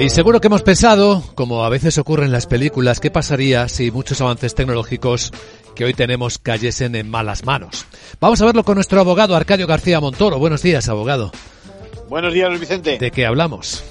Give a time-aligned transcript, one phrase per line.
[0.00, 3.90] Y seguro que hemos pensado, como a veces ocurre en las películas, qué pasaría si
[3.90, 5.32] muchos avances tecnológicos
[5.74, 7.86] que hoy tenemos cayesen en malas manos.
[8.20, 10.38] Vamos a verlo con nuestro abogado Arcadio García Montoro.
[10.38, 11.32] Buenos días, abogado.
[12.08, 12.96] Buenos días, Luis Vicente.
[12.98, 13.82] ¿De qué hablamos?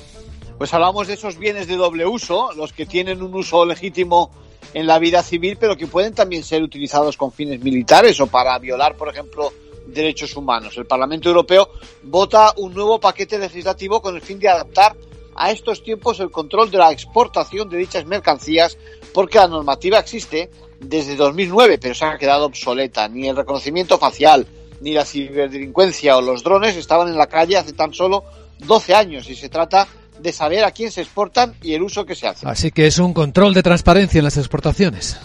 [0.58, 4.32] Pues hablamos de esos bienes de doble uso, los que tienen un uso legítimo
[4.74, 8.58] en la vida civil, pero que pueden también ser utilizados con fines militares o para
[8.60, 9.52] violar, por ejemplo,
[9.94, 10.78] derechos humanos.
[10.78, 11.70] El Parlamento Europeo
[12.04, 14.96] vota un nuevo paquete legislativo con el fin de adaptar
[15.36, 18.78] a estos tiempos el control de la exportación de dichas mercancías
[19.14, 20.50] porque la normativa existe
[20.80, 23.08] desde 2009 pero se ha quedado obsoleta.
[23.08, 24.46] Ni el reconocimiento facial,
[24.82, 28.24] ni la ciberdelincuencia o los drones estaban en la calle hace tan solo
[28.60, 29.88] 12 años y se trata
[30.20, 32.48] de saber a quién se exportan y el uso que se hace.
[32.48, 35.18] Así que es un control de transparencia en las exportaciones.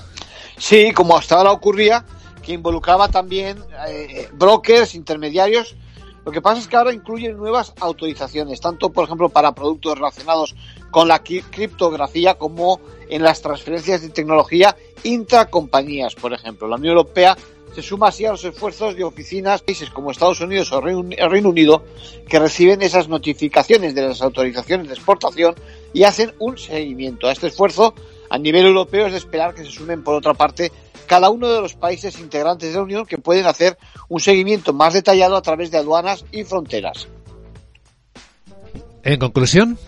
[0.57, 2.05] Sí, como hasta ahora ocurría,
[2.45, 3.59] que involucraba también
[3.89, 5.77] eh, brokers, intermediarios.
[6.25, 10.55] Lo que pasa es que ahora incluyen nuevas autorizaciones, tanto, por ejemplo, para productos relacionados
[10.91, 16.67] con la criptografía como en las transferencias de tecnología intracompañías, por ejemplo.
[16.67, 17.37] La Unión Europea
[17.75, 21.85] se suma así a los esfuerzos de oficinas países como Estados Unidos o Reino Unido
[22.29, 25.55] que reciben esas notificaciones de las autorizaciones de exportación
[25.93, 27.27] y hacen un seguimiento.
[27.27, 27.95] A este esfuerzo
[28.31, 30.71] a nivel europeo es de esperar que se sumen, por otra parte,
[31.07, 34.95] cada uno de los países integrantes de la Unión que pueden hacer un seguimiento más
[34.95, 37.09] detallado a través de aduanas y fronteras.
[39.03, 39.79] En conclusión.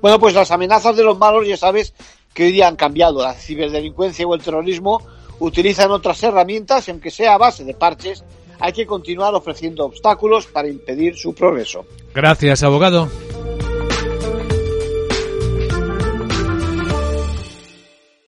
[0.00, 1.92] Bueno, pues las amenazas de los malos ya sabes
[2.32, 3.22] que hoy día han cambiado.
[3.22, 5.02] La ciberdelincuencia o el terrorismo
[5.40, 8.24] utilizan otras herramientas y aunque sea a base de parches,
[8.60, 11.84] hay que continuar ofreciendo obstáculos para impedir su progreso.
[12.14, 13.08] Gracias, abogado.